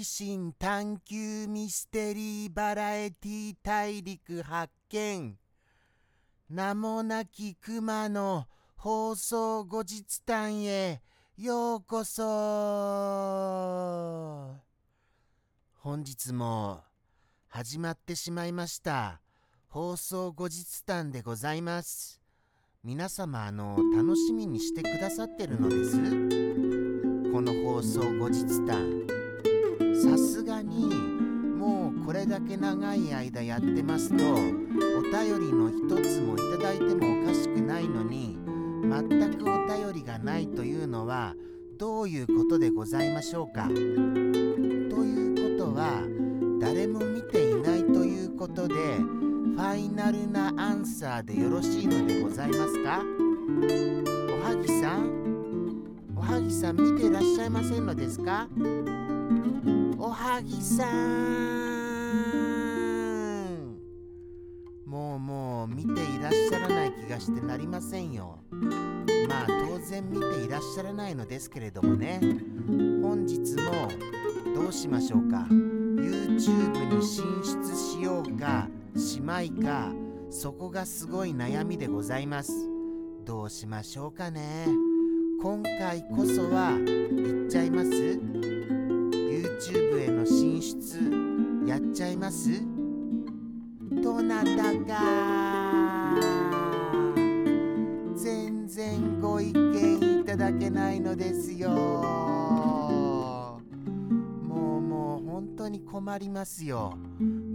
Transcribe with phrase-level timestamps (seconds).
[0.00, 5.36] 奇心探求ミステリーバラエティ大陸発見。
[6.48, 8.46] 名もなき熊の
[8.76, 11.02] 放送後日談へ
[11.36, 12.22] ようこそ。
[15.74, 16.80] 本日も
[17.48, 19.20] 始まってしまいました。
[19.68, 22.22] 放送後日談でございます。
[22.82, 25.98] 皆様あの楽しみにしてくださってるのです。
[27.30, 29.19] この放送後日談。
[30.02, 34.38] さすがにもうこれだけ長い間やってますとお
[35.02, 38.38] 便りの一つもいただいてもおかしくないのに
[38.82, 41.34] 全くお便りがないというのは
[41.78, 43.66] どういうことでございましょうか？
[43.68, 43.76] とい
[45.54, 46.02] うことは
[46.60, 53.02] 誰も見ていないということでファイナルなアンサーでよろしいのでございますか？
[53.02, 55.10] おはぎさん？
[56.16, 58.48] おはぎさん見ていらっしゃいませんのですか？
[60.10, 60.98] おはぎさん。
[64.84, 68.40] もうもう見ていらっしゃらない気がしてなりませんよ。
[69.28, 72.18] まあ当然見ていらっしゃらないのですけれどもね。
[73.00, 73.88] 本日も
[74.52, 75.46] どうしましょうか。
[75.48, 78.66] YouTube に進出しようか
[78.96, 79.92] しまいか
[80.28, 82.68] そこがすごい悩みでございます。
[83.24, 84.66] どうしましょうかね。
[85.40, 88.59] 今回こそは行っちゃいます？
[90.60, 91.00] 出
[91.66, 92.50] やっちゃいます？
[94.02, 96.14] どなたか。
[98.14, 101.70] 全然ご意見いただけないのですよ。
[101.70, 103.60] も
[104.48, 106.94] うもう本当に困りますよ。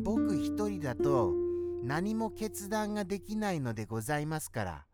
[0.04, 1.34] 僕一人だと
[1.84, 4.86] 何も決断ができないのでございますから。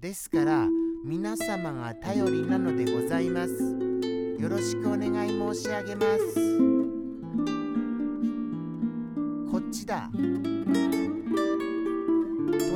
[0.00, 0.68] ですから
[1.04, 3.52] 皆様が頼りなのでございます。
[4.38, 6.02] よろしくお願い申し上げま
[6.34, 6.95] す。
[9.86, 10.18] だと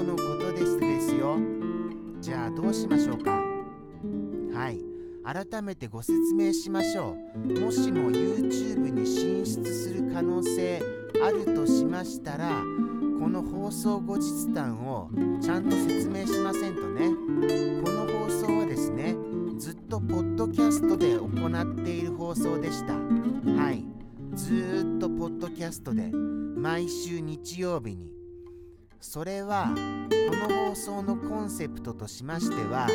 [0.05, 1.37] のことですですよ
[2.21, 3.33] じゃあどうしましょうか。
[4.53, 4.79] はい。
[5.25, 7.61] 改めてご説明しましょう。
[7.61, 10.83] もしも YouTube に進出する可能性
[11.25, 12.49] あるとしましたら
[13.21, 15.11] この放送後日談を
[15.41, 17.09] ちゃんと説明しませんとね。
[17.83, 19.17] この放送はですね
[19.59, 22.95] ずっとポッドキャストで行っている放送でした。
[22.95, 24.00] はい。
[24.41, 28.11] ずっとポッドキャストで毎週日曜日に
[28.99, 32.89] それはこの放送のコンセプトとしましては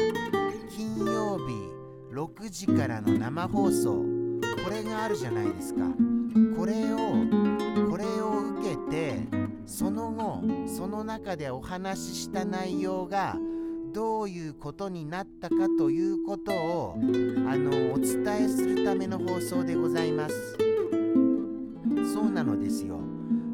[0.76, 1.54] 金曜日
[2.14, 4.04] 6時からの生放送。
[4.64, 5.82] これがあるじゃないですか。
[6.58, 6.98] これを
[7.90, 9.20] これを受けて
[9.68, 13.38] その後その中でお話しした内容が
[13.94, 20.65] どういうことになったかということをあのお伝えするための放送でございます。
[22.16, 22.98] そうなのですよ。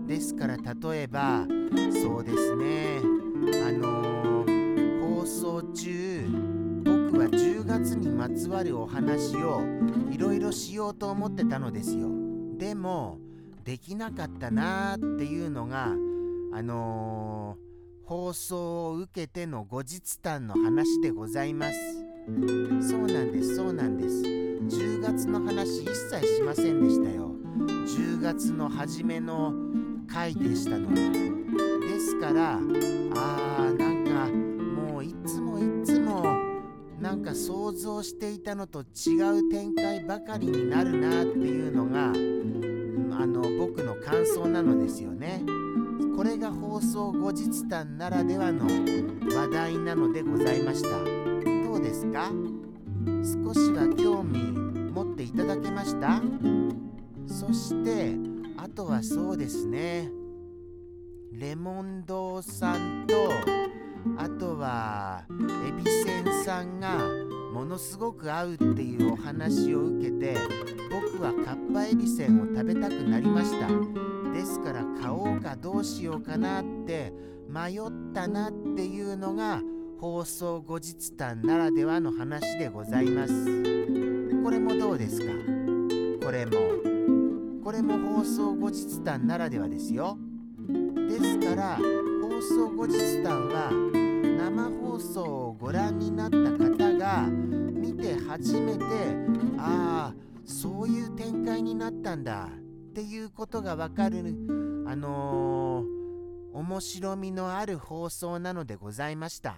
[0.05, 1.47] ですから例えば
[2.03, 2.99] そうですね。
[3.67, 6.25] あのー放送中
[6.83, 9.61] 僕は10月にまつわるお話を
[10.11, 12.07] いろいろしようと思ってたのですよ。
[12.57, 13.17] でも
[13.63, 15.85] できなかったなーっていうのが
[16.53, 21.73] あのー放送を受けての後日談の話でございます。
[22.91, 24.21] そうなんですそうなんです。
[24.23, 27.30] 10月の話一切しませんでしたよ。
[27.57, 29.53] 10月の初めの
[30.07, 31.31] 回でしたのに。
[31.81, 34.27] ですからあーなんか
[34.81, 36.23] もういつもいつも
[36.99, 42.07] なんか想像していたのと違う展開ばかりになるなっていうのが
[43.21, 45.43] あの僕の感想なのですよね。
[46.15, 50.89] これが放送後日談ならではの話題なのでございました。
[50.89, 52.31] どうですか？
[53.23, 54.39] 少しは興味
[54.91, 56.21] 持っていただけました？
[57.27, 58.15] そして
[58.57, 60.11] あとはそうですね。
[61.31, 63.15] レモン堂さんと
[64.17, 66.99] あとはエビセンさんが
[67.53, 70.35] ものすごく合うっていうお話を受けて
[70.89, 73.67] 僕はカッパエビセンを食べたくなりました。
[74.33, 77.13] ですから買おうかどうしようかなって
[77.49, 77.81] 迷っ
[78.13, 79.61] たなっていうのが
[79.99, 83.33] 放送後日談ならではの話でございます。
[84.43, 85.25] これもどうですか？
[86.25, 86.90] これも。
[87.71, 90.17] これも放送後日談ならではですよ。
[91.07, 91.77] ですから
[92.21, 98.83] 放送後日談は生放送をご覧になった方が見て初めて
[99.57, 104.35] ああそういう展開になったんだっていうことがわかる
[104.85, 109.55] あのー面白みのある放送なのでございました。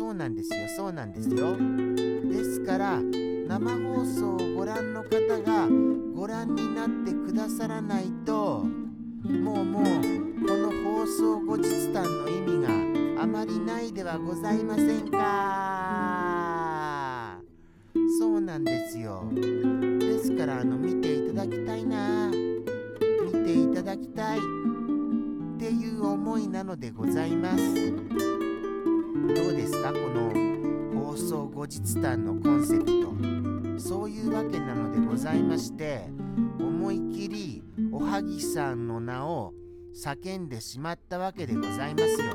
[0.00, 0.66] そうなんですよ。
[0.78, 1.54] そうなんですよ。
[1.58, 5.10] ですから生放送をご覧の方
[5.42, 5.68] が
[6.14, 12.66] ご覧になってくださらないともうもうこの放送後日談の意味
[13.16, 15.18] があまりないではございませんか。
[18.18, 19.30] そうなんですよ。
[19.34, 22.30] ですからあの見ていただきたいな。
[22.30, 24.40] 見ていただきたいっ
[25.58, 28.29] ていう思いなのでございます。
[29.34, 29.92] どうですか？
[29.92, 30.30] この
[31.04, 33.10] 放送後日談のコンセプト。
[33.78, 36.04] そういうわけなのでございまして
[36.58, 39.54] 思い切りおはぎさんの名を
[39.94, 42.32] 叫んでしまったわけでございますよ。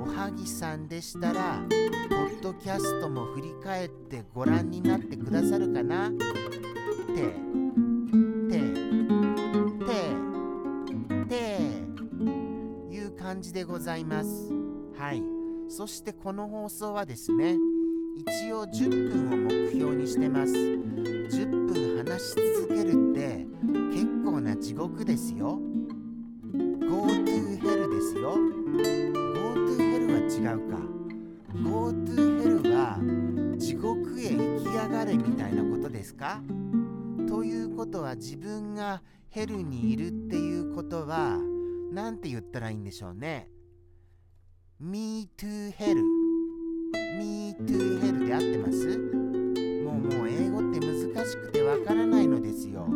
[0.00, 1.62] おはぎさんでしたら
[2.10, 6.08] ポッドキャストも振り返ってご覧になってくださるかな？
[6.08, 6.24] って
[8.50, 8.60] て
[9.86, 9.96] て
[11.28, 11.34] て
[12.94, 14.52] いう感じでございます
[14.98, 15.35] はい
[15.68, 17.56] そしてこの放送はですね
[18.16, 20.52] 一応10分を目標にしてます。
[20.54, 23.46] 10分話し続けるって
[23.92, 25.60] 結構な地獄ですよ。
[26.54, 28.36] GoTo Hell ですよ。
[28.72, 30.78] GoTo Hell は違うか。
[31.54, 32.98] GoTo Hell は
[33.58, 36.40] 地獄へ行きやがれみたいなことですか？
[37.28, 41.38] ということは自分がヘルにいるっていうことは
[41.92, 43.50] 何て言ったらいいんでしょうね。
[44.78, 45.96] Me to Hell.
[47.18, 48.98] Me to Hell で合ってます？
[48.98, 52.86] もうもう英語って難しくてわからないのですよ。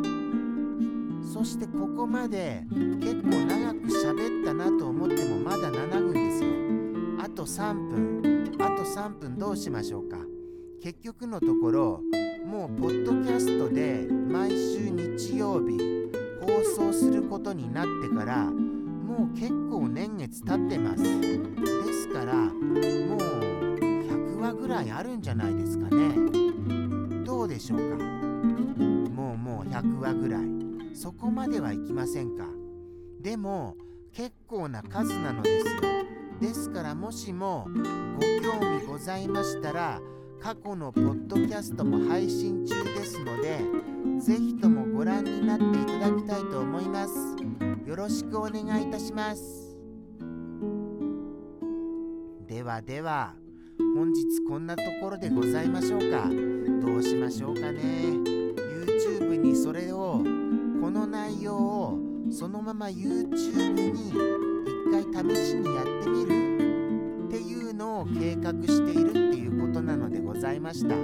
[1.23, 6.51] そしてここまで結構長く喋ったなと思ってもまだ7分ですよ。
[7.25, 8.55] あと3分。
[8.61, 10.19] あと3分どうしましょうか。
[10.83, 12.03] 結局のところ
[12.45, 15.79] もうポッドキャストで毎週日曜日
[16.43, 18.53] 放送することになってから
[19.21, 21.03] もう結構年月経ってます。
[21.03, 26.15] ですからもう100話ぐらいあるんじゃないですかね。
[27.23, 27.97] どうでしょうか。
[27.97, 30.97] もうもう100話ぐらい。
[30.97, 32.47] そこまではいきませんか。
[33.21, 33.77] でも
[34.15, 35.73] 結構な数なのですよ。
[36.41, 37.69] ですからもしも
[38.17, 40.01] ご興味ございましたら
[40.41, 43.61] 過去のポッドキャストも配信中ですので
[44.21, 47.15] ぜひともご覧になっていただきたいと思います。
[47.87, 49.75] よろしくお願いいたします。
[52.47, 53.35] ではでは
[53.97, 56.29] 本日こんなところでございましょうか。
[56.83, 57.81] どうしましょうかね。
[57.81, 60.23] YouTube にそれを
[60.83, 61.99] この内容を
[62.31, 64.13] そのまま YouTube に一
[64.93, 67.29] 回試しにやってみる。
[67.29, 70.95] っていうのを計画しているっていうことなのでございました。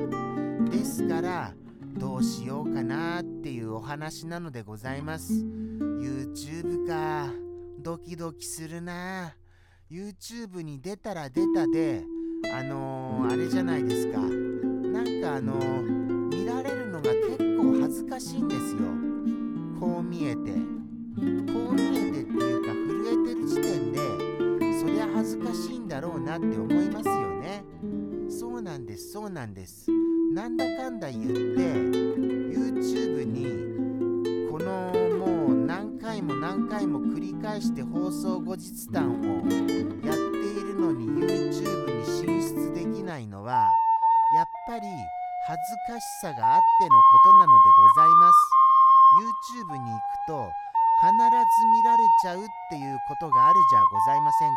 [0.71, 1.55] ですから
[1.99, 5.33] どうしようかなっていうお話なのでございます。
[5.33, 7.31] YouTube か。
[7.79, 9.35] ドキドキするな。
[9.91, 12.05] YouTube に出たら出たで
[12.53, 14.19] あのー、あれじゃないですか。
[14.19, 14.29] な
[15.03, 18.81] んかあのー、見られるのが結構恥ずかしいんですよ。
[19.81, 20.37] こう見えて。
[20.37, 24.01] こう見えてっていうか震えてる時点で
[24.81, 27.65] そりゃ恥ずかしいんだろうなって思いますよね。
[28.29, 29.91] そうなんですそうなんです。
[30.35, 31.33] なんだかんだ言って
[32.55, 39.25] YouTube にこのもう何回も何回も繰り返して放送後日談を
[40.05, 43.71] やっているのに YouTube に進出できないのは
[44.37, 44.81] やっぱり
[45.47, 48.37] 恥ずかしさがあってのことなのでございます。
[49.17, 50.51] YouTube に行くと
[51.01, 54.51] 必ず見られちゃうっていうことがあるじゃございません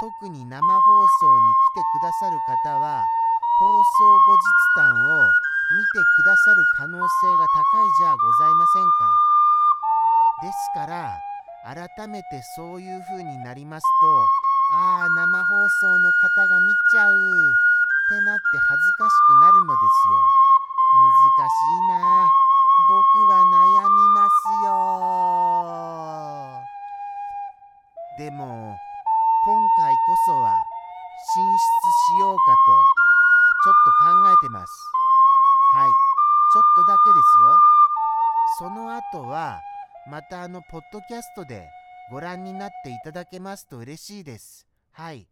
[0.00, 3.04] 特に生放送に来てくださる方は
[3.60, 4.36] 放送後
[4.70, 8.90] 日談を見てくださる可能性が高いじゃございませんか？
[10.42, 11.18] ですから
[11.64, 13.84] 改めてそういう風になります
[14.70, 20.14] とああ生放送の方が見ちゃうってなって恥ずかしくなるのですよ。
[20.90, 22.30] 難しいな。
[22.88, 22.94] 僕
[23.30, 24.32] は悩みます
[24.64, 24.70] よ。
[28.18, 28.44] でも
[29.44, 30.62] 今回こそは
[31.34, 31.58] 進出
[32.16, 32.70] しようかと
[34.40, 34.72] てます。
[35.74, 35.90] はい。
[36.52, 37.58] ちょっとだけですよ。
[38.58, 39.60] その後は
[40.10, 41.68] またあのポッドキャストで
[42.10, 44.66] ご覧になっていただけますと嬉しいです。
[44.92, 45.28] はい。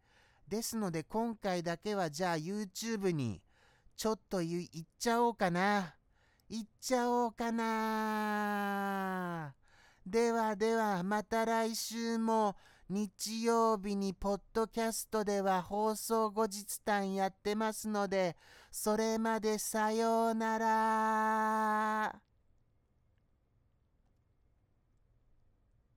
[0.49, 3.43] ですので今回だけはじゃあ YouTube に
[3.97, 5.95] ちょっと言っちゃおうかな。
[6.49, 8.45] 行っちゃおうかな。
[10.07, 12.57] ではではまた来週も
[12.89, 18.37] 日曜日にポッドキャストでは放送後日談やってますので
[18.71, 22.28] それまでさようなら。